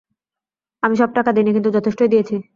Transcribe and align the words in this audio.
আমি 0.83 0.95
সব 0.95 1.09
টাকা 1.13 1.29
দেই 1.31 1.43
নি, 1.43 1.51
কিন্তু 1.53 1.69
যথেষ্টই 1.69 2.07
দিয়েছি। 2.07 2.35